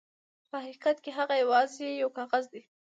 [0.49, 2.61] په حقیقت کې هغه یواځې یو کاغذ دی.